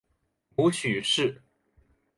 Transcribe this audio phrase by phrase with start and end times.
[0.55, 1.43] 母许氏。